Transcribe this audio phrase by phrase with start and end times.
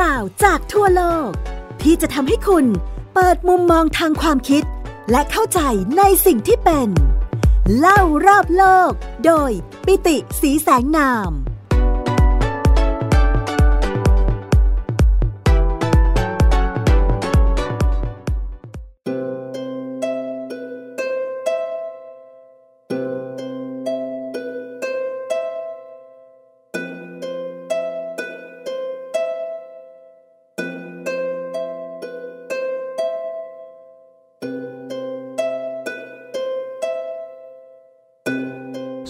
[0.00, 1.30] ราวจากทั่วโลก
[1.82, 2.66] ที่จะทำให้คุณ
[3.14, 4.62] เปิดมุมมองทางความคิด
[5.10, 5.60] และเข้าใจ
[5.98, 6.88] ในสิ่งที่เป็น
[7.78, 8.92] เล่ารอบโลก
[9.26, 9.50] โดย
[9.86, 11.30] ปิติสีแสงนาม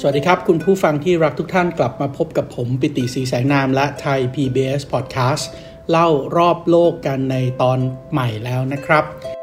[0.08, 5.44] วัสดีครับ คุณผู้ฟังที่รักทุกท่านกลับมาพบกับผมปิติสีแสงนามและไทย PBS Podcast
[5.90, 7.78] เล่ารอบโลกกันในตอน
[8.12, 9.35] ใหม่แล้วนะครับ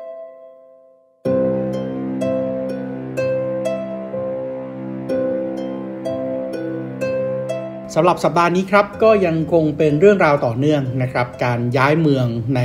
[7.95, 12.61] สำหรับสัปดาห์นี้ครับก็ยังคงเป็นเรื่องราวต่อเนื่องนะครับ การย้ายเมืองใน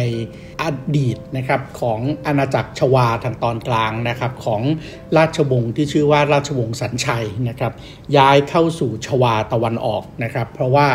[0.63, 0.65] อ
[0.99, 4.63] ดีตนะครับของอาณาจักรชวาทางตอนกลางนะครับของ
[5.17, 7.73] ราชวงศ์ที่ชื่อว่าราชวงศ์สันชัยนะครับ
[8.17, 10.87] ย้ายเข้าสู่ชวาตะวันออกนะครับ เพราะว่า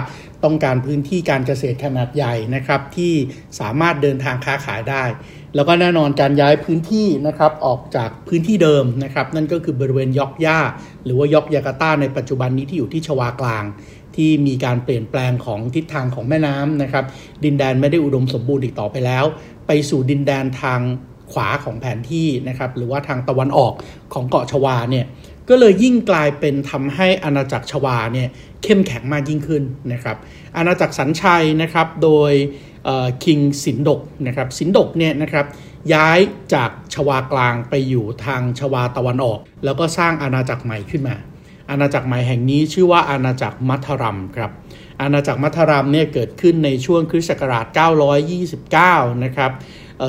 [0.44, 3.13] ต้องการพื้นที่การเกษตรขนาดใหญ่นะครับ ที่
[3.59, 5.03] สามารถเดินทางค้าขายได้
[5.55, 10.59] แล้วก็แน่นอนการย้ายพื้นที่นะครับออกจากพื้นที่เดิมนะครับ นั่นก็คือบริเวณยอกย่า
[11.05, 13.63] หรือว่ายอกยากาต้าในปัจจุบันนี้ที่อยู่ที่ชวากลาง
[14.16, 17.05] ที่มีการเปลี่ยนแปลงของทิศทางของแม่น้ำนะครับ
[17.44, 19.25] ดินแดนไม่ได้อุดมสมบูรณ์อีกต่อไปแล้ว
[19.67, 20.81] ไปสู่ดินแดนทาง
[21.31, 23.73] ขวาของแผนที่นะครับหรือว่าทางตะวันออก
[24.13, 25.05] ของเกาะชวาเนี่ย
[25.49, 28.30] ก็เลยยิ่งกลายเป็นทำให้อาณาจักรชวาเนี่ย
[28.63, 29.63] เข้มแข็งมากยิ่งขึ้น
[29.94, 30.17] นะครับ
[30.58, 32.33] อาณาจักรสันชัยนะครับโดย
[33.23, 35.45] คิงสินดกนะครับสินดกเนี่ยนะครับ
[35.94, 36.19] ย้าย
[36.53, 41.16] จากชวากลางไปอยู่ทางชวาตะวันออก แล้วก็สร้างอาณาจักรใหม่ขึ้นมา
[41.69, 44.52] อาณาจักรใหม่แห่งนี้ชื่อว่าอาณาจักรมัทรัมครับ
[45.02, 47.66] อาณาจักรมัทรัมเนี่ยเกิดขึ้นในช่วงคริสต์ศักราช
[48.45, 49.52] 929 นะครับ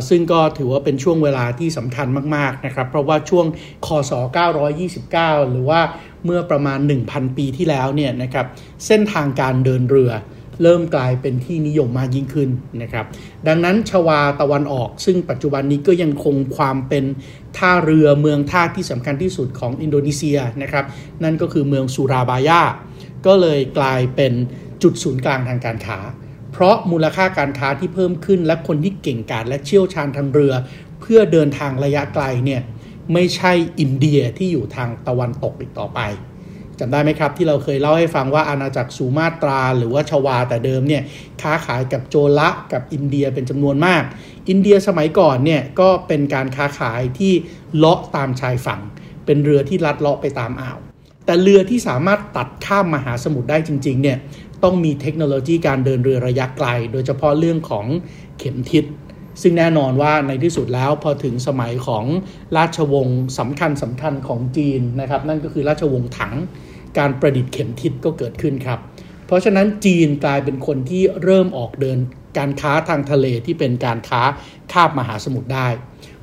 [0.09, 3.47] ซึ่งก็ถือว่าเป็นช่วงเวลาที่สำคัญมากๆนะครับเพราะว่าช่วง
[3.87, 4.13] คศ
[4.83, 5.81] 929 หรือว่า
[6.25, 8.47] เมื่อประมาณ 1,000 ปีที่แล้วเนี่ยนะครับ
[8.87, 10.13] เส้นทางการเดินเรือ
[10.63, 12.51] เริ่มกลายเป็นที่นิยมมากยิ่งขึ้น
[12.83, 13.07] นะครับ
[13.47, 17.05] ดังนั้นชวาตะวันออก ซึ่งปัจจุบันนี้ก็ยังคงความเป็น
[17.59, 20.85] ท่าเรือเมืองท่าที่สำคัญที่สุดของอินโดนีเซียนะครับ
[21.25, 22.63] นั่นก็คือเมืองสุราบายา
[23.27, 24.33] ก็เลยกลายเป็น
[24.83, 25.99] จุดศูนย์กลางทางการค้า
[26.57, 30.55] เพราะมูลค่าการค้าที่เพิ่มขึ้น และคนที่เก่งกาจและเชี่ยวชาญทางเรือ
[31.01, 32.63] เพื่อเดินทางระยะไกลเนี่ย
[33.13, 36.01] ไม่ใช่อินเดียที่อยู่ทางตะวันตกอีกต่อไป
[36.79, 41.03] จำได้ไหมครับ ที่เราเคยเล่าให้ฟังว่าอาณาจักรสูมาตรา หรือว่าชวาแต่เดิมเนี่ย
[41.43, 44.03] ค้าขายกับโจละกับอินเดียเป็นจำนวนมาก
[44.49, 47.33] อินเดียสมัยก่อนเนี่ยก็เป็นการค้าขายที่
[47.77, 48.81] เลาะตามชายฝั่ง
[49.27, 50.79] เป็นเรือที่ลัดเลาะไปตามอ่าว
[51.25, 54.19] แต่เรือที่สามารถตัดข้ามมหาสมุทรได้จริง ๆ เนี่ย
[54.63, 57.87] ต้องมีเทคโนโลยีการเดินเรือระยะไกล โดยเฉพาะเรื่องของ
[58.39, 58.85] เข็มทิศ
[59.43, 62.05] ซึ่งแน่นอนว่าในที่สุดแล้วพอถึงสมัยของ
[62.57, 66.35] ราชวงศ์สำคัญสำคัญของจีนนะครับ นั่นก็คือราชวงศ์ถัง
[66.99, 68.79] การประดิษฐ์เข็มทิศก็เกิดขึ้นครับ
[69.27, 71.99] เพราะฉะนั้นจีนกลายเป็นคนที่เริ่มออกเดิน
[72.39, 74.23] การค้าทางทะเลที่เป็นการค้า
[74.73, 75.69] ข้ามมหาสมุทรได้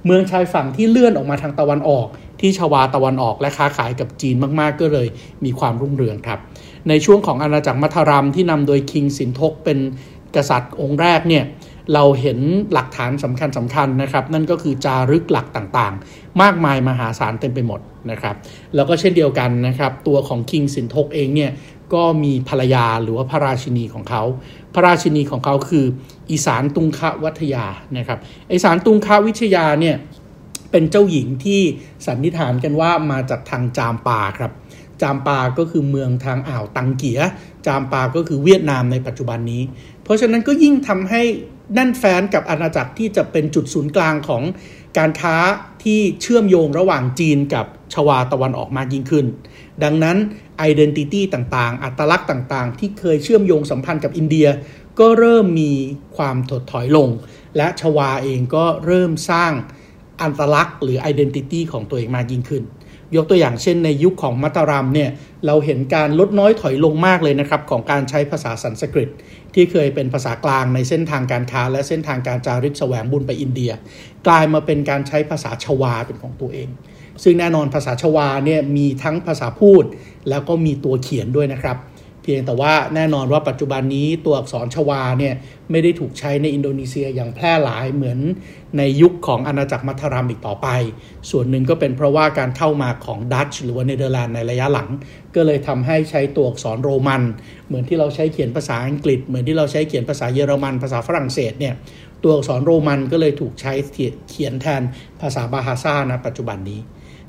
[0.05, 2.07] เมืองชายฝั่งที่เลื่อนออกมาทางตะวันออก
[2.41, 5.07] ที่ชวาตะวันออกและค้าขายกับจีนมากๆ ก็เลย
[5.45, 6.39] มีความรุ่งเรืองครับ
[6.89, 9.79] ในช่วงของอาณาจักรมัทรัมที่นำโดยคิงสินทกเป็น
[10.35, 11.43] กษัตริย์องค์แรกเนี่ย
[11.93, 12.39] เราเห็น
[12.73, 17.79] หลักฐานสำคัญสำคัญนะครับ นั่นก็คือจารึกหลักต่างๆ มากมายมหาศาลเต็มไปหมด
[18.11, 18.35] นะครับ
[18.75, 21.51] แล้วก็เช่นเดียวกันนะครับ ตัวของคิงสินทกเองเนี่ย
[21.93, 24.23] ก็มีภรรยาหรือว่าพระราชินีของเขา
[24.73, 25.85] พระราชินีของเขาคือ
[26.31, 27.65] อีสานตุงคะวัทยา
[27.97, 28.19] นะครับ
[28.53, 29.95] อีสานตุงคะวิทยาเนี่ย
[30.71, 31.61] เป็นเจ้าหญิงที่
[32.07, 34.51] สันนิษฐานกันว่ามาจากทางจามปาครับ
[35.01, 37.19] จามปาก็คือเมืองทางอ่าวตังเกีย
[37.67, 39.63] จามปาก็คือเวียดนามในปัจจุบันนี้
[40.03, 41.21] เพราะฉะนั้นก็ยิ่งทำให้
[41.73, 44.43] แน่นแฟนกับอาณาจักรที่จะเป็นจุดศูนย์กลางของ
[44.97, 45.35] การค้า
[45.83, 49.25] ที่เชื่อมโยงระหว่างจีนกับชวาตะวันออกมากยิ่งขึ้น
[49.83, 50.17] ดังนั้น
[50.57, 54.47] identity ต่างๆ อัตลักษณ์ต่างๆ ที่เคยเชื่อมโยงสัมพันธ์กับอินเดีย
[54.99, 55.71] ก็เริ่มมี
[56.17, 57.09] ความถดถอยลง
[57.57, 59.51] และชวาเองก็เริ่มสร้าง
[60.21, 62.63] อัตลักษณ์หรือ identity ของตัวเองมากยิ่งขึ้น
[63.15, 65.09] ยกตัวอย่างเช่นในยุคของมาตารัมเนี่ย
[65.45, 69.09] เราเห็นการลดน้อยถอยลงมากเลยนะครับของการใช้ภาษาสันสกฤต
[69.53, 73.71] ที่เคยเป็นภาษากลางในเส้นทางการค้า และเส้นทางการจาริกแสวงบุญไปอินเดีย
[74.27, 76.69] กลายมาเป็นการใช้ภาษาชวาเป็นของตัวเอง
[77.23, 79.83] ซึ่งแน่นอนภาษาชวาเนี่ยมีทั้งภาษาพูด
[80.29, 81.77] แล้วก็มีตัวเขียนด้วยนะครับ
[82.23, 85.33] เพียงแต่ว่าแน่นอนว่าปัจจุบันนี้ตัวอักษรชวาเนี่ย
[85.71, 88.19] ไม่ได้ถูกใช้ในอินโดนีเซียอย่างแพร่หลายเหมือน
[88.77, 90.67] ในยุคของอาณาจักรมาตารัมอีกต่อไป
[91.31, 94.89] ส่วนหนึ่งก็เป็นเพราะว่าการเข้ามาของดัตช์หรือว่าเนเธอร์แลนด์ในระยะหลัง
[95.35, 97.21] ก็เลยทำให้ใช้ตัวอักษรโรมัน
[97.67, 101.73] เหมือนที่เราใช้เขียนภาษาอังกฤษ เหมือนที่เราใช้เขียนภาษาเยอรมัน ภาษาฝรั่งเศสเนี่ย
[102.23, 103.73] ตัวอักษรโรมันก็เลยถูกใช้
[104.29, 104.81] เขียนแทน
[105.21, 106.81] ภาษาบาฮาซานะปัจจุบันนี้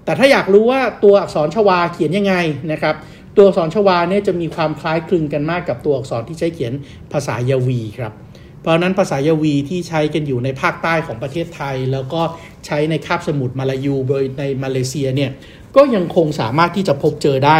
[0.04, 2.34] แต่ถ้าอยากรู้ว่าตัวอักษรชวาเขียนยังไง
[2.72, 2.94] นะครับ
[3.36, 6.72] ตัวอักษรชวาเนี่ยจะมีความคล้ายคลึงกันมากกับตัวอักษรที่ใช้เขียน
[7.12, 8.12] ภาษายาวีครับ
[8.60, 12.22] เพราะนั้นภาษายาวีที่ใช้กันอยู่ในภาคใต้ของประเทศไทย แล้วก็
[12.66, 15.30] ใช้ในคาบสมุทรมาลายูโดยในมาเลเซียเนี่ย
[15.76, 17.58] ก็ยังคงสามารถที่จะพบเจอได้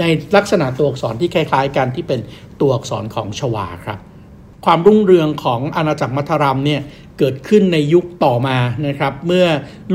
[0.00, 0.04] ใน
[0.36, 2.20] ลักษณะตัวอักษรที่คล้าย ๆ กันที่เป็น
[2.60, 3.98] ตัวอักษรของชวาครับ
[4.64, 6.80] ความรุ่งเรืองของอาณาจักรมัทรัมเนี่ย
[7.18, 9.46] เกิดขึ้นในยุคต่อมานะครับ เมื่อ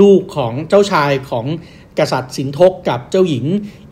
[0.02, 1.46] ลูกของเจ้าชายของ
[2.00, 3.46] กษัตริย์สินทกกับเจ้าหญิง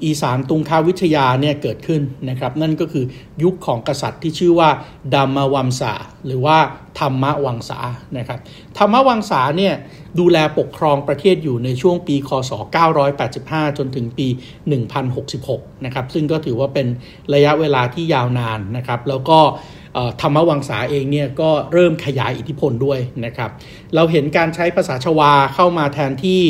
[0.03, 3.05] อีสานตุงคาวิทยาเนี่ยเกิดขึ้นนะครับ นั่นก็คือ
[3.43, 4.69] ยุคของกษัตริย์ที่ชื่อว่า
[5.13, 5.93] ดัมมวัมสา
[6.25, 6.57] หรือว่า
[6.99, 7.79] ธรรมวังสา
[8.17, 8.39] นะครับ
[8.77, 9.73] ธรรมวังสาเนี่ย
[10.19, 12.51] ดูแลปกครองประเทศอยู่ในช่วงปีคศ
[13.13, 14.27] 985 จนถึงปี
[15.05, 16.87] 1066 นะครับ ซึ่งก็ถือว่าเป็น
[17.33, 19.39] ระยะเวลาที่ยาวนานนะครับ แล้วก็
[20.21, 23.51] ธรรมวังษาเองเนี่ยก็เริ่มขยายอิทธิพลด้วยนะครับ
[23.95, 26.41] เราเห็นการใช้ภาษาชวาเข้ามาแทนที่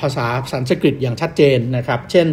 [0.00, 2.26] ภาษาสันสกฤตอย่างชัดเจนนะครับ เช่น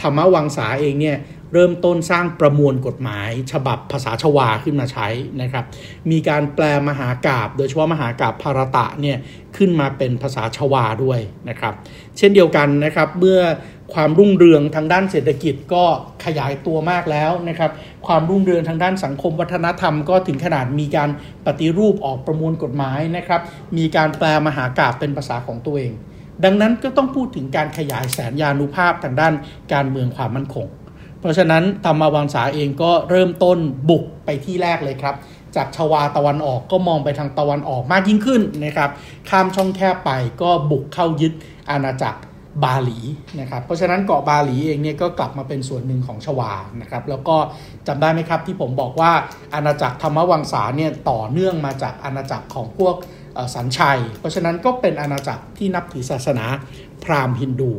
[0.00, 1.18] ธรรมวังษาเองเนี่ย
[1.54, 5.08] เริ่มต้นสร้างประมวลกฎหมาย ฉบับภาษาชวาขึ้นมาใช้
[5.42, 5.64] นะครับ
[6.10, 9.16] มีการแปลมหากาบโดยเฉพาะมหากาบภารตะเนี่ย
[9.56, 11.74] ขึ้นมาเป็นภาษาชวาด้วยนะครับ
[12.18, 13.40] เช่นเดียวกันนะครับเมื่อ
[13.94, 15.84] ความรุ่งเรืองทางด้านเศรษฐกิจก็
[16.24, 17.70] ขยายตัวมากแล้วนะครับ
[18.06, 21.10] ความรุ่งเรืองทางด้านสังคมวัฒนธรรมก็ถึงขนาดมีการ
[21.46, 23.40] ปฏิรูปออกประมวลกฎหมายนะครับ
[23.76, 25.92] มีการแปลมหากาบเป็นภาษาของตัวเอง
[26.44, 29.34] ดังนั้นก็ต้องพูดถึงการขยายแสนยานุภาพทางด้าน
[29.72, 30.66] การเมืองความมั่นคง
[31.20, 33.58] เพราะฉะนั้นธรรมวังษาเองก็เริ่มต้น
[33.90, 35.14] บุกไปที่แรกเลยครับ
[35.56, 38.90] จากชวาตะวันออกก็มองไปทางตะวันออกมากยิ่งขึ้นนะครับ
[39.30, 40.10] ข้ามช่องแคบไป
[40.42, 41.32] ก็บุกเข้ายึด
[41.70, 42.20] อาณาจักร
[42.64, 42.98] บาหลี
[43.40, 47.36] นะครับเพราะฉะนั้นเกาะบาหลีเองเนี่ยก็กลับมาเป็นส่วนหนึ่งของชวานะครับแล้วก็
[47.86, 49.12] จำได้ไหมครับที่ผมบอกว่า
[49.54, 52.94] อาณาจักรธรรมวังสาเนี่ยต่อเนื่องมาจากอาณาจักรของพวก
[53.54, 56.46] สันชัย เพราะฉะนั้นก็เป็นอาณาจักรที่นับถือศาสนา
[57.04, 57.72] พราหมณ์ฮินดู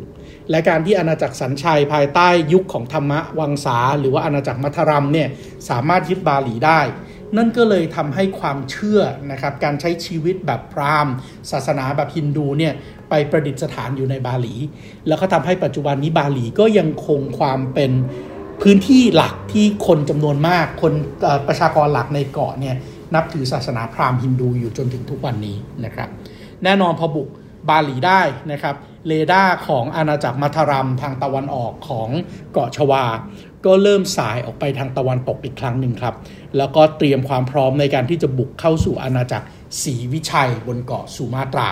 [0.50, 5.28] และการที่อาณาจักรสันชัยภายใต้ยุคของธรรมวังสาหรือว่าอาณาจักรมัทรัมเนี่ย
[5.70, 6.80] สามารถยึดบาหลีได้
[7.38, 11.14] นั่นก็เลยทำให้ความเชื่อนะครับการใช้ชีวิตแบบพราหมณ์
[11.52, 12.74] ศาสนาแบบฮินดูเนี่ย
[13.10, 14.56] ไปประดิษฐานอยู่ในบาหลี
[15.08, 17.92] แล้วก็ทำให้ปัจจุบันนี้บาหลีก็ยังคงความเป็น
[18.62, 20.94] พื้นที่หลักที่คนจำนวนมากคน
[21.48, 22.76] ประชากรหลักในเกาะเนี่ย
[23.16, 26.10] นับถือศาสนาพราหมณ์ฮินดูอยู่จนถึงทุกวันนี้นะครับ
[26.64, 27.28] แน่นอนพอบุก
[27.70, 28.22] บาหลีได้
[28.52, 28.76] นะครับ
[29.08, 32.10] เรดาร์ของอาณาจักรมัทรัมทางตะวันออกของ
[32.54, 33.06] เกาะชวา
[33.66, 36.16] ก็เริ่มสายออกไปทางตะวันตกอีกครั้งหนึ่งครับ
[36.58, 39.48] แล้วก็เตรียมความพร้อมในการที่จะบุกเข้าสู่อาณาจักร
[39.84, 41.70] ศรีวิชัยบนเกาะสุมาตรา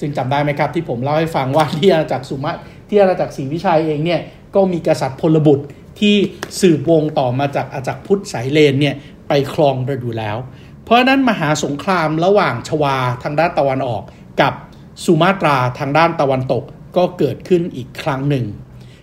[0.00, 2.52] ซึ่งจำได้ไหมครับที่ผมเล่าให้ฟังว่าที่อาณาจักรสุมา
[2.88, 4.20] ที่อาณาจักรศรีวิชัยเองเนี่ย
[4.54, 5.64] ก็มีกษัตริย์พลบุตร
[6.00, 6.14] ที่
[6.60, 8.94] สืบวงต่อมาจากอาจักรพุทธสายเลนเนี่ย
[9.28, 10.36] ไปครองระดูแล้ว
[10.84, 14.02] เพราะนั้นมหาสงครามระหว่างชวาทางด้านตะวันออก
[14.40, 14.52] กับ
[15.04, 16.62] สุมาตราทางด้านตะวันตก
[16.96, 18.44] ก็เกิดขึ้นอีกครั้งหนึ่ง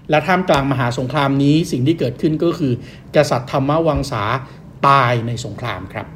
[0.10, 2.74] และท่ามกลางมหาสงครามนี้สิ่งที่เกิดขึ้นก็คือ
[3.16, 4.24] กษัตริย์ธรรมวังษา
[4.88, 6.08] ตายในสงครามครับ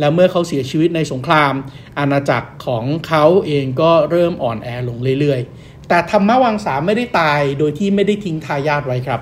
[0.00, 1.52] แล้วเมื่อเขาเสียชีวิตในสงคราม
[1.98, 9.20] อาณาจักรของเขาเองก็เริ่มอ่อนแอลงเรื่อยๆ แต่ธรรมวังสาไม่ได้ตายโดยที่ไม่ได้ทิ้งทายาทไว้ครับ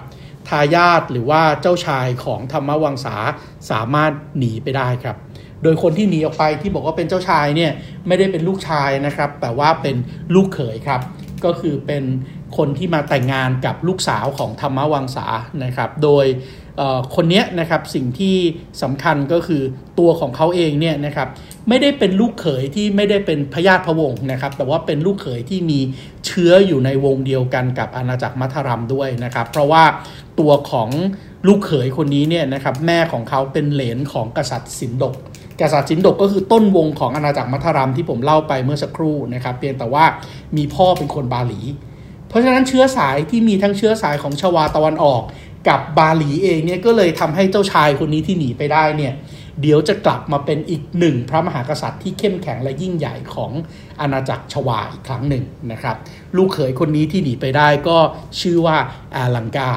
[0.49, 3.17] ทายาทหรือว่าเจ้าชายของธรรมวังสา
[3.71, 5.17] สามารถหนีไปได้ครับ
[5.63, 7.73] โดยคนที่หนีออกไปที่บอกว่าเป็นเจ้าชายเนี่ย
[8.07, 9.97] ไม่ได้เป็นลูกชายนะครับ แต่ว่าเป็น
[10.35, 11.01] ลูกเขยครับ
[11.45, 12.05] ก็คือเป็น
[12.57, 15.27] คนที่มาแต่งงานกับลูกสาวของธรรมวังสา
[15.65, 16.27] นะครับ โดย
[17.15, 18.37] คนนี้นะครับสิ่งที่
[18.83, 19.63] สำคัญก็คือ
[19.99, 21.29] ตัวของเขาเองเนี่ยนะครับ
[21.69, 25.81] ไม่ได้เป็นลูกเขยที่ไม่ได้เป็นพญาติพระวงศ์นะครับ แต่ว่าเป็นลูกเขยที่มี
[26.27, 29.85] เชื้ออยู่ในวงเดียวกันกับอาณาจักรมัทรัมด้วยนะครับ เพราะว่า
[30.41, 30.89] ตัวของ
[31.47, 35.15] ลูกเขยคนนี้เนี่ยนะครับแม่ของเขาเป็นเหลนของกษัตริย์สินดก
[35.61, 40.05] กษัตริย์สินดกก็คือต้นวงของอาณาจักรมัทรัมที่ผมเล่าไปเมื่อสักครู่นะครับเพียงแต่ว่า
[40.57, 41.61] มีพ่อเป็นคนบาหลี
[42.33, 45.23] เพราะฉะนั้นเชื้อสายที่มีทั้งเชื้อสายของชวาตะวันออก
[45.69, 49.13] กับบาหลีเองเนี่ยก็เลยทำให้เจ้าชายคนนี้ที่หนีไปได้เนี่ย
[49.61, 53.51] เดี๋ยวจะกลับมาเป็นอีกหนึ่งพระมหากษัตริย์ที่เข้มแข็งและยิ่งใหญ่ของ
[54.01, 55.97] อาณาจักรชวาอีกครั้งหนึ่งนะครับ
[56.37, 57.99] ลูกเขยคนนี้ที่หนีไปได้ก็
[58.41, 58.77] ชื่อว่า
[59.17, 59.71] อาลังกา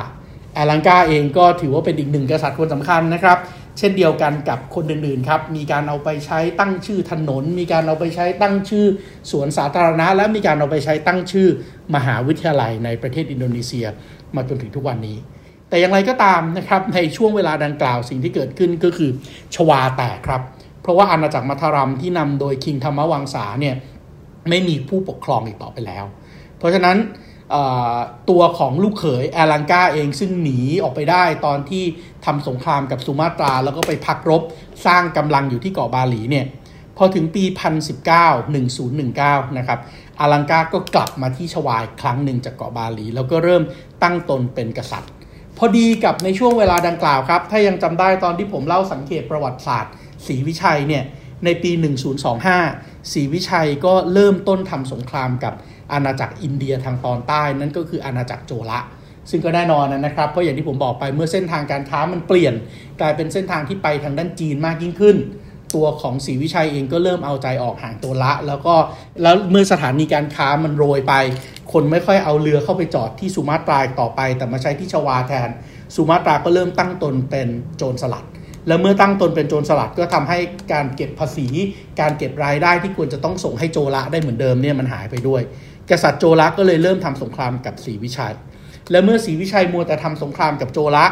[0.58, 3.38] อาลังกาเองก็ถือว่าเป็นอีกหนึ่งกษัตริย์คนสำคัญนะครับ
[3.78, 8.86] เช่นเดียวกันกับคนอื่นๆครับ มีการเอาไปใช้ตั้งชื่อถนน มีการเอาไปใช้ตั้งชื่อ
[9.32, 11.48] สวนสาธารณะ และมีการเอาไปใช้ตั้งชื่อ
[11.96, 13.86] มหาวิทยาลัยในประเทศอินโดนีเซีย
[14.36, 15.18] มาจนถึงทุกวันนี้
[15.70, 19.10] แต่อย่างไรก็ตามนะครับในช่วงเวลาดังกล่าวสิ่งที่เกิดขึ้นก็คือ
[19.56, 20.42] ชวาแตกครับ
[20.82, 23.76] เพราะว่าอาณาจักรมัทรัมที่นำโดยคิงธรรมวังษาเนี่ย
[24.50, 26.06] ไม่มีผู้ปกครองอีกต่อไปแล้ว
[26.58, 26.98] เพราะฉะนั้น
[28.30, 31.84] ตัวของลูกเขยแอลังกาเองซึ่งหนีออกไปได้ตอนที่
[32.26, 34.42] ทำสงครามกับสุมาตรา แล้วก็ไปพักรบ
[34.86, 36.46] สร้างกำลังอยู่ที่เกาะบาหลีเนี่ย
[36.98, 37.44] พอถึงปี
[38.06, 38.56] 1019
[38.90, 39.80] 1019 นะครับ
[40.20, 43.64] อาลังกาก็กลับมาที่ชวายครั้งหนึ่งจากเกาะบาหลี แล้วก็เริ่ม
[44.04, 45.12] ตั้งตนเป็นกษัตริย์
[45.58, 49.94] พอดีกับในช่วงเวลาดังกล่าวครับ ถ้ายังจำได้ตอนที่ผมเล่าสังเกตประวัติศาสตร์
[50.28, 51.04] ศรีวิชัยเนี่ย
[51.46, 51.72] ในปี
[52.42, 55.54] 1025 ศรีวิชัยก็เริ่มต้นทำสงครามกับ
[55.92, 58.80] อาณาจักรอินเดียทางตอนใต้นั่นก็คืออาณาจักรโจละ
[59.30, 62.54] ซึ่งก็แน่นอนนะครับ เพราะอย่างที่ผมบอกไปเมื่อเส้นทางการค้ามันเปลี่ยน
[63.02, 65.18] กลายเป็นเส้นทางที่ไปทางด้านจีนมากยิ่งขึ้น
[65.76, 68.76] ตัวของศรีวิชัยเองก็เริ่มเอาใจออกห่างตัวละ แล้วก็
[69.22, 71.14] แล้วเมื่อสถานีการค้ามันโรยไป
[71.74, 75.50] คนไม่ค่อยเอาเรือเข้าไปจอดที่สุมาตราต่อไป แต่มาใช้ที่ชวาแทน
[75.96, 78.26] สุมาตราก็เริ่มตั้งตนเป็นโจรสลัด
[78.68, 80.38] แล้วเมื่อตั้งตนเป็นโจรสลัดก็ทำให้
[80.74, 81.48] การเก็บภาษี
[82.02, 85.42] การเก็บรายได้ที่ควรจะต้องส่งให้โจละได้เหมือนเดิมเนี่ยมันหายไปด้วย
[85.90, 88.36] กษัตริย์โจละก็เลยเริ่มทำสงครามกับศรีวิชัย
[88.92, 91.06] และเมื่อศรีวิชัยมัวแต่ทำสงครามกับโจละ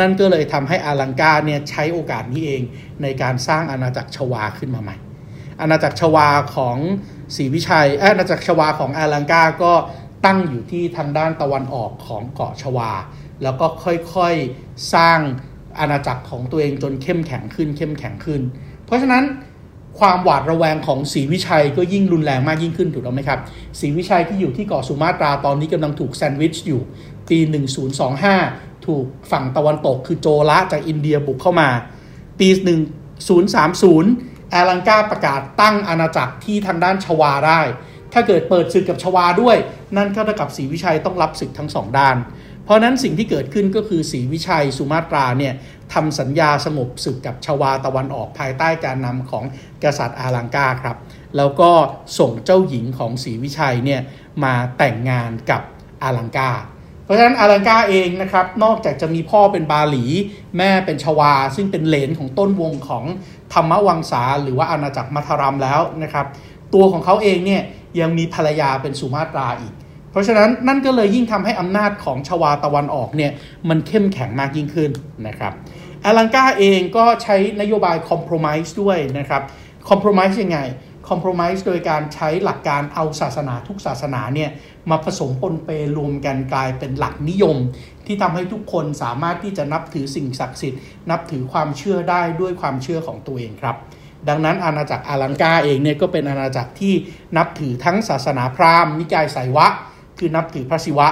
[0.00, 2.62] นั่นก็เลยทำให้อาลังกาเนี่ยใช้โอกาสนี้เอง
[3.02, 4.96] ในการสร้างอาณาจักรชวาขึ้นมาใหม่
[5.60, 6.76] อาณาจักรชวาของ
[7.36, 9.72] ศรีวิชัยอาณาจักรชวาของอาลังกาก็
[10.26, 12.90] ตั้งอยู่ที่ทางด้านตะวันออกของเกาะชวา
[13.42, 13.66] แล้วก็
[14.14, 15.18] ค่อยๆสร้าง
[15.78, 18.40] อาณาจักรของตัวเองจนเข้มแข็งขึ้น เข้มแข็งขึ้น
[18.86, 19.24] เพราะฉะนั้น
[19.98, 23.40] ความหวาดระแวงของศรีวิชัยก็ยิ่งรุนแรงมากยิ่งขึ้นถูกต้องไหมครับ
[23.80, 26.80] ศรีวิชัยที่อยู่ที่เกาะสุมาตราตอนนี้กำลังถูกแซนด์วิชอยู่
[27.28, 27.38] ปี
[28.12, 31.68] 1025 ถูกฝั่งตะวันตกคือโจละจากอินเดียบุกเข้ามา
[32.38, 32.48] ปี
[33.70, 37.60] 1030 แอลังกาประกาศตั้งอาณาจักรที่ทางด้านชวาได้
[38.12, 39.56] ถ้าเกิดเปิดศึกกับชวาด้วย
[39.96, 42.16] นั่นก็เท่ากับศรีวิชัยต้องรับศึกทั้งสองด้าน
[42.68, 45.54] เพราะนั้นสิ่งที่เกิดขึ้นก็คือศรีวิชัยสุมาตราเนี่ย
[45.94, 49.44] ทำสัญญาสงบศึกกับชวาตะวันออกภายใต้การนำของ
[49.84, 50.96] กษัตริย์อาลังกาครับ
[51.36, 51.70] แล้วก็
[52.18, 54.00] ส่งเจ้าหญิงของศรีวิชัยเนี่ย
[54.44, 55.62] มาแต่งงานกับ
[56.02, 56.50] อาลังกา
[57.04, 60.04] เพราะฉะนั้นอาลังกาเองนะครับนอกจากจะมีพ่อเป็นบาหลี
[60.56, 63.04] แม่เป็นชวา ซึ่งเป็นเหลนของต้นวงของ
[63.52, 66.26] ธรรมวังสาหรือว่าอาณาจักรมัทรัมแล้วนะครับ
[66.74, 67.62] ตัวของเขาเองเนี่ย
[68.00, 69.74] ยังมีภรรยาเป็นสุมาตราอีก
[70.10, 73.32] เพราะฉะนั้นนั่นก็เลยยิ่งทำให้อำนาจของชวาตะวันออกเนี่ย
[73.68, 74.90] มันเข้มแข็งมากยิ่งขึ้น
[75.26, 75.52] นะครับ
[76.04, 79.42] อลังกาเองก็ใช้นโยบายคอมเพลมไพร์ด้วยนะครับ
[79.88, 80.58] คอมเพลมไพร์ยังไง
[81.08, 84.50] คอมเพลมไพร์โดยการใช้หลักการเอาศาสนาทุกศาสนาเนี่ย
[84.90, 87.56] มาผสมปนเปรวมกันกลายเป็นหลักนิยม
[88.06, 93.76] ที่ทำให้ทุกคนสามารถที่จะนับถือสิ่งศักดิ์สิทธิ์ นับถือความเชื่อได้ด้วยความเชื่อของตัวเองครับ
[94.28, 96.94] ดังนั้นอาณาจักรอาลังกาเองเนี่ยก็เป็นอาณาจักรที่
[97.36, 99.66] นับถือทั้งศาสนาพราหมณ์นิกายไสยวะ
[100.18, 101.08] คือนับถือพระศิวะ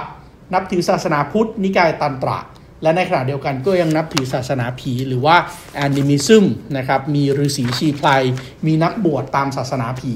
[0.55, 2.39] นับถือศาสนาพุทธ นิกายตันตระ
[2.83, 5.37] และในขณะเดียวกันก็ยังนับถือศาสนาผีหรือว่า
[5.75, 6.45] แอนิมิซึม
[6.77, 8.23] นะครับมีฤาษีชีพลาย
[8.67, 10.13] มีนักบวชตามศาสนาผี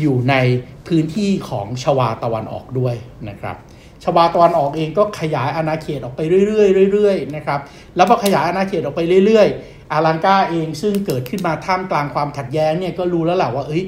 [0.00, 0.34] อยู่ใน
[0.88, 2.94] พื้นที่ของชวาตะวันออกด้วย
[3.28, 3.56] นะครับ
[4.04, 7.60] ชวาตะวันออกเองก็ขยายอาณาเขตออกไปเรื่อยๆเรื่อยๆนะครับ
[7.96, 13.82] แล้วพอขยายอาณาเขตออกไปเรื่อยๆอารังกาเองซึ่งเกิดขึ้นมาท่ามกลางความขัดแย้งเนี่ยก็รู้แล้วแหละว่าเอ้ย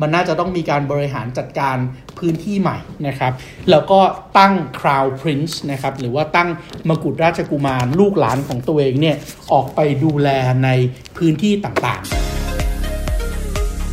[0.00, 1.76] มันน่าจะต้องมีการบริหารจัดการ
[2.18, 3.32] พื้นที่ใหม่นะครับ
[3.70, 4.00] แล้วก็
[4.38, 6.48] ตั้ง Crown Prince นะครับ หรือว่าตั้ง
[6.88, 9.16] มกุฎราชกุมารลูกหลานของตัวเองเนี่ย
[9.52, 10.28] ออกไปดูแล
[10.64, 10.68] ใน
[11.16, 12.02] พื้นที่ต่าง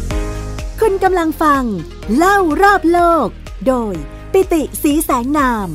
[0.05, 1.63] ๆ คุณกำลังฟัง
[2.17, 3.27] เล่ารอบโลก
[3.67, 3.93] โดย
[4.31, 5.67] ปิติสีแสงนาม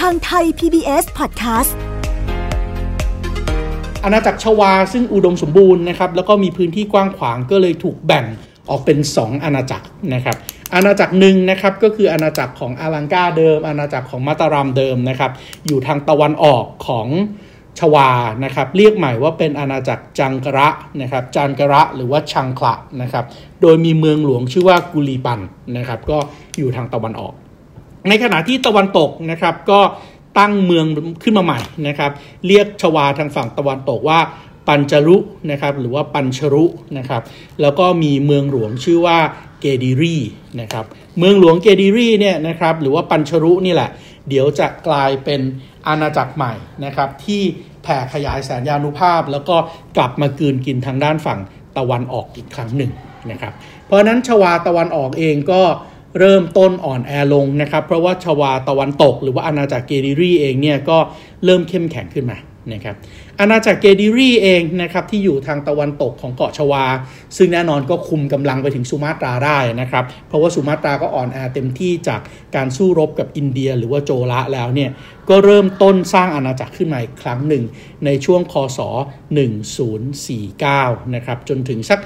[0.00, 1.74] ทางไทย PBS Podcast
[4.04, 8.24] อาณาจักรชวาซึ่งอุดมสมบูรณ์นะครับ แล้วก็มีพื้นที่กว้างขวางก็เลยถูกแบ่ง
[8.70, 10.36] ออกเป็น 2 อาณาจักรนะครับ
[10.74, 15.32] อาณาจักรหนึ่งนะครับก็คืออาณาจักรของอาลังกาเดิม อาณาจักรของมาตารามเดิมนะครับ
[15.66, 17.08] อยู่ทางตะวันออกของ
[17.78, 18.10] ชวา
[18.44, 20.68] นะครับ เรียกใหม่ว่าเป็นอาณาจักรจังกระ
[21.00, 23.24] นะครับจันกระหรือว่าชังคละนะครับ
[23.62, 25.40] โดยมีเมืองหลวงชื่อว่ากุลีปัน
[25.76, 26.18] นะครับ ก็
[26.58, 27.34] อยู่ทางตะวันออก
[28.08, 29.80] ในขณะที่ตะวันตกนะครับก็
[30.38, 30.86] ตั้งเมือง
[31.22, 32.12] ขึ้นมาใหม่นะครับ
[32.46, 34.18] เรียกชวาทางฝั่งตะวันตกว่า
[34.68, 35.16] ปัญจรุ
[35.50, 36.64] นะครับหรือว่าปัญชรุ
[36.98, 37.22] นะครับ
[37.60, 39.18] แล้วก็มีเมืองหลวงชื่อว่า
[39.60, 40.16] เกดิรี
[40.60, 40.84] นะครับ
[41.18, 43.90] เมืองหลวงเกดิรีเนี่ยนะครับหรือว่าปัญชรุนี่แหละ
[44.28, 45.40] เดี๋ยวจะกลายเป็น
[45.86, 46.52] อาณาจักรใหม่
[46.84, 47.42] นะครับที่
[47.82, 49.56] แผ่ขยายแสนยานุภาพ แล้วก็
[49.96, 51.40] กลับมากืนกินทางด้านฝั่ง
[51.76, 52.90] ตะวันออกอีกครั้งหนึ่ง
[53.30, 53.52] นะครับ
[53.86, 55.62] เพราะนั้นชวาตะวันออกเองก็
[56.18, 60.98] เริ่มต้นอ่อนแอลงนะครับ เพราะว่าชวาตะวันตก หรือว่าอาณาจักรเกดิรีเองเนี่ยก็
[61.44, 62.38] เริ่มเข้มแข็งขึ้นมา
[62.72, 62.96] นะครับ
[63.40, 66.84] อาณาจักรเกดิรีเองนะครับที่อยู่ทางตะวันตกของเกาะชวา
[67.36, 72.20] ซึ่งแน่นอนก็คุมกำลังไปถึงสุมาตราได้นะครับ เพราะว่าสุมาตราก็อ่อนแอเต็มที่จาก
[72.56, 74.90] การสู้รบกับอินเดีย หรือว่าโจละแล้วเนี่ย
[75.28, 77.64] ก็เริ่มต้นสร้างอาณาจักรขึ้นมาอีกครั้งหนึ่ง
[78.04, 78.80] ในช่วงคศ
[79.56, 81.98] 1049 นะครับจนถึงสัก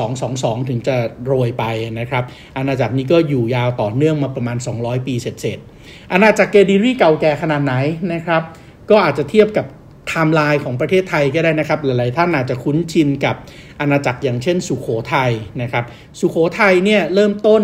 [0.00, 1.64] 1222 ถึงจะโรยไป
[1.98, 2.24] นะครับ
[2.56, 7.74] อาณาจักรนี้ก็อยู่ยาวต่อเนื่องมาประมาณ 200 ปีเสร็จๆอาณาจักรเกดิรีเก่าแก่ขนาดไหน
[8.12, 8.42] นะครับ
[8.90, 9.66] ก็อาจจะเทียบกับ
[10.08, 13.36] ไทม์ไลน์ของประเทศไทยก็ได้นะครับ หลายๆท่านอาจจะคุ้นชินกับ
[13.80, 15.30] อาณาจักรอย่างเช่น สุโขทัย
[15.62, 15.84] นะครับ
[16.20, 17.62] สุโขทัยเนี่ยเริ่มต้น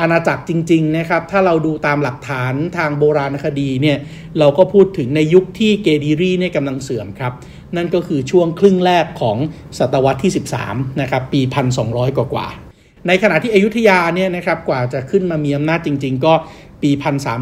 [0.00, 3.98] อาณาจักรจริง ๆ นะครับ ถ้าเราดูตามหลักฐานทางโบราณคดีเนี่ย
[4.38, 7.32] เราก็พูดถึงในยุคที่เกดิรีเนี่ยกำลังเสื่อมครับ
[7.76, 9.36] นั่นก็คือช่วงครึ่งแรกของ
[9.78, 10.32] ศตวรรษที่
[10.64, 11.40] 13 นะครับ ปี
[11.80, 12.48] 1200 กว่า
[13.08, 16.34] ในขณะที่อยุธยาเนี่ยนะครับกว่าจะขึ้นมามีอำนาจจริง ๆ ก็
[16.82, 16.90] ปี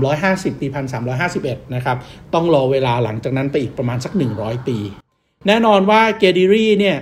[0.05, 0.67] 1350 ปี
[1.21, 1.97] 1351 นะครับ
[2.35, 4.79] ต้องรอเวลาหลังจากนั้นไปอีกประมาณสัก 100 ปี
[5.47, 6.97] แน่นอนว่าเกดิรีเนี่ย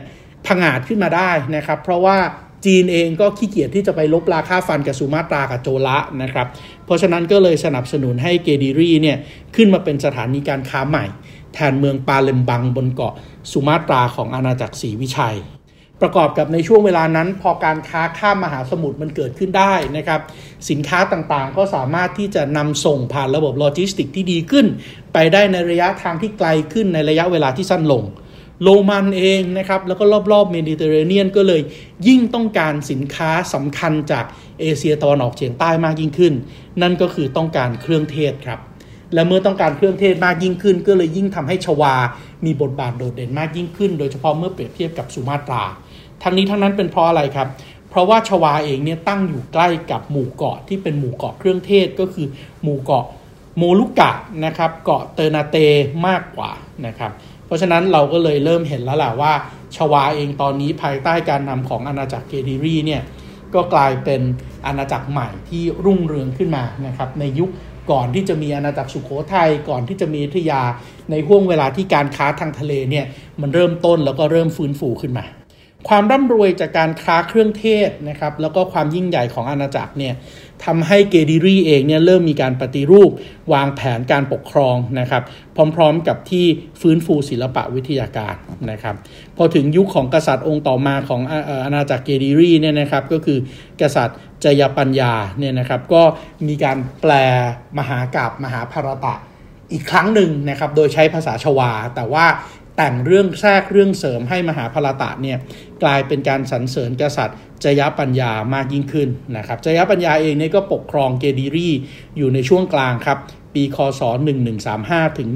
[0.47, 2.17] พังาจขึ้นมาได้นะครับ เพราะว่า
[2.67, 6.47] จีนเองก็ขี้เกียจที่จะไปลบราค่าฟันกับสุมาตรากับโจละนะครับ
[6.85, 9.17] เพราะฉะนั้นก็เลยสนับสนุนให้เกดิรีเนี่ย
[9.57, 11.05] ขึ้นมาเป็นสถานีการค้าใหม่
[11.55, 13.15] แทนเมืองปาเลมบังบนเกาะ
[13.53, 15.37] สุมาตราของอาณาจักรศรีวิชัย
[16.03, 20.21] ประกอบกับในช่วงเวลานั้น พอการค้าข้ามมหาสมุทรมันเกิดขึ้นได้นะครับ
[20.71, 24.67] สินค้าต่างๆ ก็สามารถที่จะนำส่งผ่านระบบโลจิสติกที่ดีขึ้น
[25.13, 28.05] ไปได้ในระยะทางที่ไกลขึ้นในระยะเวลาที่สั้นลง
[28.63, 31.63] โรมันเองนะครับ แล้วก็รอบๆเมดิเตอร์เรเนียนก็เลย
[32.07, 34.25] ยิ่งต้องการสินค้าสำคัญจาก
[34.61, 36.35] เอเชียตะวันออกเฉียงใต้มากยิ่งขึ้น
[36.83, 38.59] นั่นก็คือต้องการเครื่องเทศครับ
[39.15, 41.95] และเมื่อต้องการเครื่องเทศมากยิ่งขึ้น ก็เลยยิ่งทำให้ชวา
[42.45, 45.63] มีบทบาทโดดเด่นมากยิ่งขึ้น โดยเฉพาะเมื่อเปรียบเทียบกับสุมาตรา
[46.23, 47.49] ทั้งนี้ทั้งนั้นเป็นเพราะอะไรครับ
[47.91, 52.27] เพราะว่าชวาเองเนี่ยตั้งอยู่ใกล้กับหมู่เกาะที่เป็นหมู่เกาะเครื่องเทศก็คือ
[52.63, 53.05] หมู่เกาะ
[53.59, 54.13] โมลุกะ
[54.45, 55.57] นะครับเกาะเตอร์นาเต
[56.07, 56.51] มากกว่า
[56.87, 57.13] นะครับ
[57.47, 59.33] เพราะฉะนั้นเราก็เลยเริ่มเห็นแล้วแหละว่า
[59.77, 63.03] ชวาเองตอนนี้ภายใต้การนำของอาณาจักรเกดิรีเนี่ย
[63.55, 64.21] ก็กลายเป็น
[64.67, 67.51] อาณาจักรใหม่ที่รุ่งเรืองขึ้นมานะครับในยุค
[67.91, 70.63] ก่อนที่จะมีอาณาจักรสุขโขทัยก่อนที่จะมีทยา
[71.11, 73.07] ในห่วงเวลาที่การค้าทางทะเลเนี่ย
[73.41, 75.25] มันเริ่มต้นแล้วก็เริ่มฟื้นฟูขึ้นมา
[75.89, 80.15] ความร่ำรวยจากการค้าเครื่องเทศนะครับแล้วก็ความยิ่งใหญ่ของอาณาจักรเนี่ย
[80.65, 83.11] ทำให้เกดิรีเองเนี่ยเริ่มมีการปฏิรูป
[83.55, 85.23] วางแผนการปกครองนะครับ
[85.77, 86.47] พร้อมๆกับที่
[86.81, 88.35] ฟื้นฟูศิลปะวิทยาการ
[88.71, 88.95] นะครับ
[89.37, 91.21] พอถึงยุคของกษัตริย์องค์ต่อมาของ
[91.65, 93.39] อาณาจักรเกดิรีเนี่ยนะครับ ก็คือ
[93.81, 96.03] กษัตริย์จยปัญญาเนี่ยนะครับ ก็
[96.49, 97.13] มีการแปล
[97.79, 99.15] มหากาบมหาภารตะ
[99.73, 102.27] อีกครั้งหนึ่งนะครับ โดยใช้ภาษาชวา แต่ว่า
[102.77, 105.39] แต่งเรื่องแทรกเรื่องเสริมให้มหาพลตะเนี่ย
[105.83, 111.69] กลายเป็นการสรรเสริญกษัตริย์จยปัญญามากยิ่งขึ้นนะครับจยปัญญาเองเนี่ยก็ปกครองเกดีรี
[112.17, 113.19] อยู่ในช่วงกลางครับ
[113.55, 114.03] ปีคศ
[114.61, 115.29] 1135 ถึง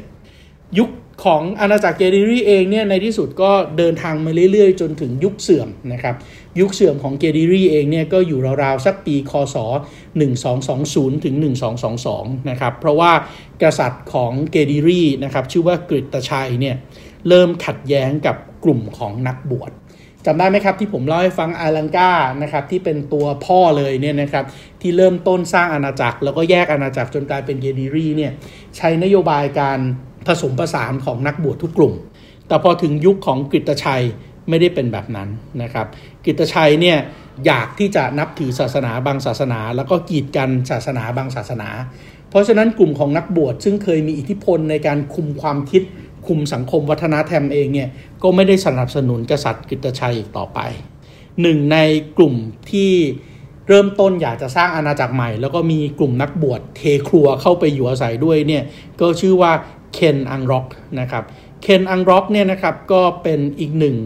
[0.00, 0.90] 1157 ยุค
[1.24, 6.14] ของอาณาจักรเกดิรีเองเนี่ยในที่สุดก็เดินทางมาเรื่อยๆ จนถึงยุคเสื่อมนะครับ
[6.60, 9.56] ยุคเสื่อมของเกดิรีเองเนี่ยก็อยู่ราวๆสักปีคศ
[10.40, 11.34] 1220 ถึง
[11.92, 13.12] 1222 นะครับเพราะว่า
[13.62, 16.76] กษัตริย์ของเกดิรีนะครับชื่อว่ากฤตชัยเนี่ย
[17.28, 19.72] เริ่มขัดแย้งกับกลุ่มของนักบวช
[20.26, 24.44] จำได้ไหมครับที่ผมเล่าให้ฟังแอร์ลังกานะครับที่เป็นตัวพ่อเลยเนี่ยนะครับ
[24.80, 28.32] ที่เริ่มต้นสร้างอาณาจักร แล้วก็แยกอาณาจักรจนกลายเป็นเกดิรีเนี่ย
[28.76, 29.78] ใช้นโยบายการ
[30.28, 31.94] ผสมผสานของนักบวชทุกกลุ่ม
[32.46, 34.04] แต่พอถึงยุคของกฤตชัย
[34.48, 35.28] ไม่ได้เป็นแบบนั้น
[35.62, 35.86] นะครับ
[36.24, 36.98] กิตชัยเนี่ย
[37.46, 41.68] อยากที่จะนับถือศาสนาบางศาสนา แล้วก็กีดกันศาสนาบางศาสนา
[42.30, 45.82] เพราะฉะนั้นกลุ่มของนักบวชซึ่งเคยมีอิทธิพลในการคุมความคิด
[46.26, 47.88] คุมสังคมวัฒนธรรมเองเนี่ย
[48.22, 50.58] ก็ไม่ได้สนับสนุนกษัตริย์กิตชัยอีกต่อไป
[51.42, 51.78] หนึ่งใน
[52.18, 52.34] กลุ่ม
[52.70, 52.92] ที่
[53.68, 58.62] เริ่มต้นอยากจะสร้างอาณาจักรใหม่ แล้วก็มีกลุ่มนักบวชเทครัวเข้าไปอยู่อาศัยด้วยเนี่ย
[59.00, 59.52] ก็ชื่อว่า
[59.94, 60.66] เคนอังร็อก
[61.00, 61.24] นะครับ
[61.62, 63.96] เคนอังร็อกเนี่ยนะครับก็เป็นอีกหนึ่ง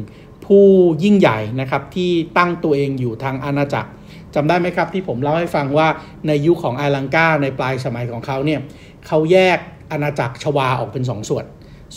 [0.47, 0.67] ผู้
[1.05, 3.91] ยิ่งใหญ่นะครับที่ตั้งตัวเองอยู่ทางอาณาจักร
[4.35, 5.89] จำได้ไหมครับที่ผมเล่าให้ฟังว่า
[6.27, 8.61] ในยุคขของไอลังกาในปลายสมัยของเขาเนี่ย
[9.07, 9.59] เขาแยก
[9.91, 11.45] อาณาจักรชวาออกเป็นสองส่วน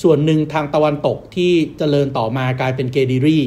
[0.02, 3.40] ส่วนหนึ่งทางตะวันตกที่เจริญต่อมากลายเป็นเกดิรี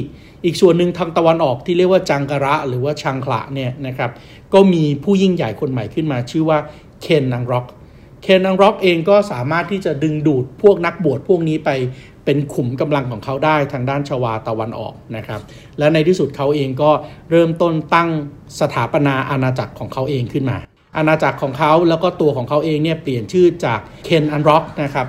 [0.45, 4.11] อีกส่วนหนึ่งทางตะวันออกที่เรียกว่าจังกระหรือว่าชังขละเนี่ยนะครับ
[4.53, 6.57] ก็มีผู้ยิ่งใหญ่คนใหม่ขึ้นมาชื่อว่า
[7.01, 7.65] เคนอังร็อก
[8.23, 11.69] เคนอังร็อกเองก็สามารถที่จะดึงดูดพวกนักบวชพวกนี้ไป
[12.25, 15.41] เป็นขุมกำลังของเขาได้ทางด้านชวาตะวันออกนะครับ
[15.77, 16.91] และในที่สุดเขาเองก็
[17.31, 18.09] เริ่มต้นตั้ง
[18.59, 20.57] สถาปนาอาณาจักรของเขาเองขึ้นมา
[20.97, 25.07] อาณาจักรของเขาแล้วก็ตัวของเขาเองเนี่ยเปลี่ยนชื่อจากเคนอังร็อกนะครับ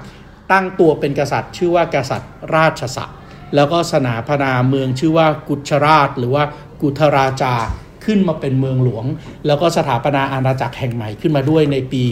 [0.52, 3.12] ตั้งตัวเป็นกษัตริย์ ชื่อว่ากษัตริย์ราชสะ
[3.54, 6.44] แล้วก็สถาปนาเมืองชื่อว่ากุตราช หรือว่า
[6.82, 7.54] กุทราจา
[8.10, 9.04] ขึ้นมาเป็นเมืองหลวง
[9.46, 12.02] แล้วก็สถาปนาอาณาจักรแห่งใหม่ขึ้นมาด้วยในปี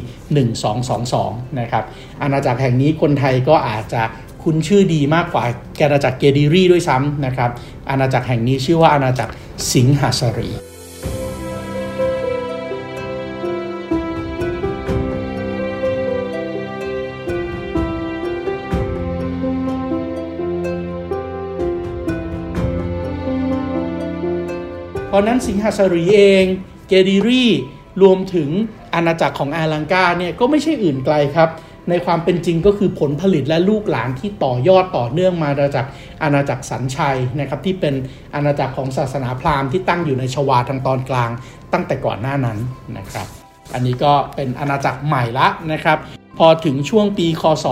[0.75, 1.85] 1222 นะครับ
[2.23, 4.03] อาณาจักรแห่งนี้คนไทยก็อาจจะ
[4.43, 5.43] คุ้นชื่อดีมากกว่า
[5.83, 7.51] อาณาจักรเกดิรีด้วยซ้ำนะครับ
[7.91, 9.33] อาณาจักรแห่งนี้ชื่อว่าอาณาจักร
[9.75, 10.68] สิงหาสรี
[25.19, 26.45] ราะนั้นสิงหาสรีเอง
[26.89, 27.47] เกดิรี
[28.03, 28.51] รวมถึง
[28.95, 31.51] อาณาจักรของอาลังกาเนี่ยก็ไม่ใช่อื่นไกลครับ
[31.91, 35.87] ในความเป็นจริงก็คือผลผลิตและลูกหลานที่ต่อยอดต่อเนื่องมาจาก
[36.23, 37.95] อาณาจักรสันชัยนะครับที่เป็น
[38.35, 41.31] อาณาจักรของศาสนาพราหมณ์ที่ตั้งอยู่ในชวาทางตอนกลาง
[41.73, 42.59] ตั้งแต่ก่อนหน้านั้น
[42.99, 43.27] นะครับ
[43.75, 45.99] อันนี้ก็เป็นอาณาจักรใหม่ละนะครับ
[46.39, 47.67] พอถึงช่วงปีคศ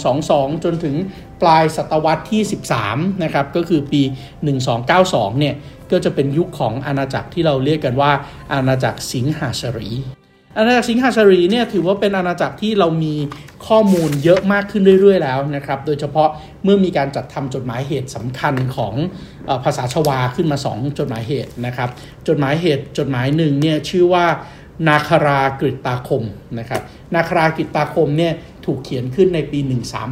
[0.00, 0.94] 1222 จนถึง
[1.42, 2.42] ปลายศตวรรษที่
[2.82, 4.02] 13 นะครับ ก็คือปี
[4.70, 5.54] 1292 เนี่ย
[5.92, 8.12] ก็จะเป็นยุคของอาณาจักรที่เราเรียกกันว่า
[8.52, 9.90] อาณาจักรสิงหาชรี
[10.58, 13.14] อาณาจักรสิงหาชรีเนี่ยถือว่าเป็นอาณาจักรที่เรามี
[13.66, 16.28] ข้อมูลเยอะมากขึ้นเรื่อย ๆ แล้วนะครับ โดยเฉพาะ
[16.64, 18.94] เมื่อมีการจัดทำจดหมายเหตุสำคัญของ
[19.64, 21.88] ภาษาชวาขึ้นมา 2 จดหมายเหตุนะครับ
[22.28, 24.26] จดหมายเหตุจดหมายหนึ่งเนี่ยชื่อว่า
[24.88, 26.24] นาคารากฤตตาคม
[26.58, 26.82] นะครับ
[27.14, 28.32] นาคารากฤตตาคมเนี่ย
[28.66, 29.58] ถูกเขียนขึ้นในปี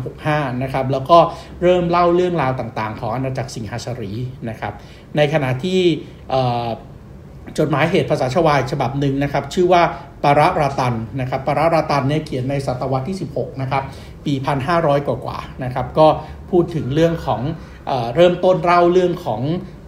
[0.05, 1.19] 1365นะครับแล้วก็
[1.63, 4.13] เริ่มเล่าเรื่องราวต่างๆ ของอาณาจักรสิงหาชรี
[4.49, 4.73] นะครับ
[5.17, 5.81] ในขณะที่
[7.59, 9.83] จดหมายเหตุภาษาชวายฉบับหนึ่งนะครับชื่อว่า
[10.25, 13.83] ปาระราตันนะครับปาระราตันเนี่ยเขียนในศตวรรษที่ 16นะครับ
[14.25, 14.35] ปี
[14.71, 16.07] 1,500 กว่าๆนะครับก็
[16.51, 17.43] พูดถึงเรื่องของ
[17.87, 19.43] เอเริ่มต้นเล่าเรื่องของ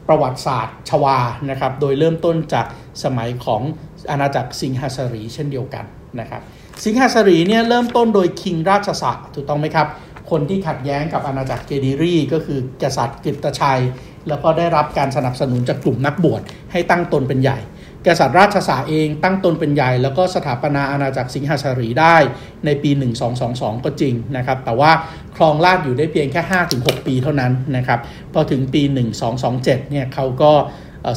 [0.08, 1.18] ประวัติศาสตร์ชวา
[1.50, 2.66] นะครับโดยเริ่มต้นจาก
[3.04, 3.62] สมัยของ
[4.10, 5.84] อาณาจักรสิงหาสรีเช่นเดียวกัน
[6.20, 6.42] นะครับ
[6.84, 9.86] สิงหาสรีเนี่ยเริ่มต้นโดยคิงราชสักถูกต้องไหมครับ
[10.30, 13.80] คนที่ขัดแย้งกับอาณาจักรเกดิรีก็คือกษัตริย์กิตชัย
[14.28, 17.58] แล้วก็ได้รับการสนับสนุนจากกลุ่มนักบวชให้ตั้งตนเป็นใหญ่
[18.06, 22.16] กษัตริย์ราชสาเองตั้งตนเป็นใหญ่ แล้วก็สถาปนาอาณาจักรสิงหาสรีได้
[22.64, 22.90] ในปี
[23.38, 24.90] 1222 ก็จริงนะครับ แต่ว่า
[25.36, 26.42] ครองราชอยู่ได้เพียงแค่
[26.74, 28.00] 5-6 ปีเท่านั้นนะครับ
[28.32, 28.82] พอถึงปี
[29.36, 30.52] 1227 เนี่ยเขาก็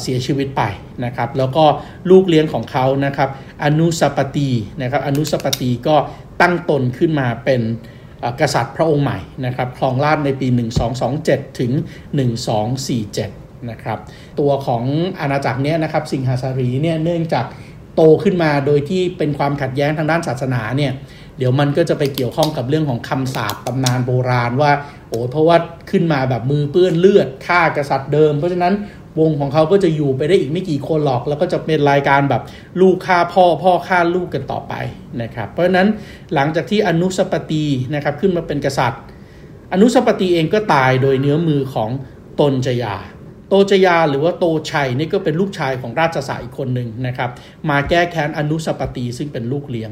[0.02, 0.62] เสียชีวิตไป
[1.04, 1.64] นะครับ แล้วก็
[2.10, 3.28] ลูกเลี้ยงของเขานะครับ
[3.64, 4.50] อนุสปตี
[4.82, 5.96] นะครับ อนุสปตีก็
[6.40, 7.62] ตั้งตนขึ้นมาเป็น
[8.40, 10.48] กษัตริย์พระองค์ใหม่นะครับครองราชในปี
[11.04, 11.72] 1227 ถึง
[12.90, 13.98] 1247 นะครับ
[14.40, 14.84] ตัวของ
[15.20, 17.46] อาณาจักรเนี้ยนะครับ สิงหาสารีเนี่ยเนื่องจาก
[17.94, 20.92] โตขึ้นมาโดยที่เป็นความขัดแย้งทางด้านศาสนาเนี่ย
[21.38, 24.72] เดี๋ยวมันก็จะไปเกี่ยวข้องกับเรื่องของคำสาปตำนานโบราณว่า
[25.08, 25.56] โอ้เพราะว่า
[25.90, 28.74] ขึ้นมาแบบมือเปื้อนเลือดฆ่ากษัตริย์เดิม เพราะฉะนั้น
[29.20, 32.42] วงของเขาก็จะอยู่ไปได้อีกไม่กี่คนหรอก แล้วก็จะเป็นรายการแบบ
[32.80, 34.74] ลูกฆ่าพ่อพ่อฆ่าลูกกันต่อไป
[35.22, 35.88] นะครับ เพราะฉะนั้น
[36.34, 39.02] หลังจากที่อนุสปตีนะครับขึ้นมาเป็นกษัตริย์
[39.72, 41.90] อนุสปตีเองก็ตายโดยเนื้อมือของ
[42.40, 42.96] ตนจยา
[43.48, 47.30] โตจยาหรือว่าโตชัยนี่ก็เป็นลูกชายของราชสาอีกคนหนึ่งนะครับ
[47.70, 49.90] มาแก้แค้นอนุสปตีซึ่งเป็นลูกเลี้ยง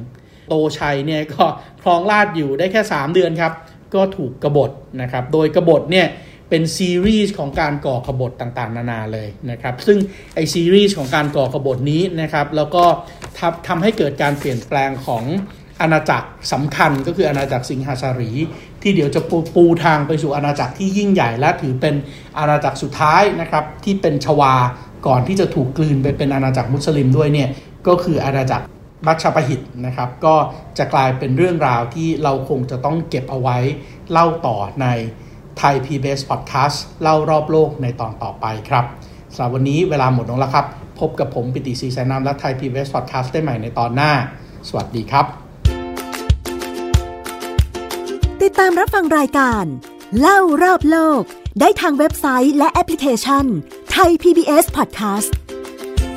[0.55, 1.45] โตชัยเนี่ยก็
[1.83, 3.53] ครองราชอยู่ได้แค่ 3 เดือนครับ
[3.95, 6.07] ก็ถูกกบฏนะครับ โดยกบฏเนี่ย
[6.51, 9.99] เป็นซีรีส์ของการก่อขบฏต่างๆ นานาเลยนะครับ ซึ่ง
[10.35, 12.85] ไอซีรีส์ของการก่อขบฏนี้นะครับ แล้วก็
[13.39, 15.25] ทำทำให้เกิดการเปลี่ยนแปลงของ
[15.81, 18.31] อาณาจักรสำคัญก็คืออาณาจักรสิงหาสารี
[18.83, 21.95] ที่เดี๋ยวจะปูปูทางไปสู่อาณาจักรที่ยิ่งใหญ่และถือเป็น
[22.39, 24.55] อาณาจักรสุดท้ายนะครับที่เป็นชวา
[25.07, 27.49] ก่อนที่จะถูกกลืนไปเป็นอาณาจักรมุสลิมด้วยเนี่ย
[27.87, 28.65] ก็คืออาณาจักร
[29.07, 30.35] บัชปหิตนะครับ ก็
[30.79, 33.59] จะกลายเป็นเรื่องราวที่เราคงจะต้องเก็บเอาไว้
[34.11, 34.87] เล่าต่อใน
[35.59, 38.85] ไทย PBS Podcast เล่ารอบโลกในตอนต่อไปครับ
[39.35, 40.67] สำหรับวันนี้เวลาหมดลงแล้วครับ
[41.01, 44.13] พบกับผมปิติศรีแสนนามและไทย PBS Podcast ได้ใหม่ในตอนหน้า
[44.69, 45.27] สวัสดีครับ
[48.43, 49.65] ติดตามรับฟังรายการ
[50.21, 51.23] เล่ารอบโลก
[51.61, 53.45] ได้ทางเว็บไซต์และแอปพลิเคชัน
[53.93, 55.31] ไทย PBS Podcast